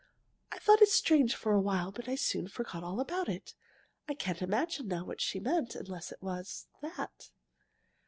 I 0.51 0.57
thought 0.57 0.81
it 0.81 0.89
strange 0.89 1.35
for 1.35 1.51
a 1.51 1.61
while, 1.61 1.91
but 1.91 2.07
soon 2.17 2.47
forgot 2.47 2.83
all 2.83 2.99
about 2.99 3.29
it. 3.29 3.53
I 4.09 4.15
can't 4.15 4.41
imagine 4.41 4.87
now 4.87 5.05
what 5.05 5.21
she 5.21 5.39
meant, 5.39 5.75
unless 5.75 6.11
it 6.11 6.23
was 6.23 6.65
that. 6.81 7.29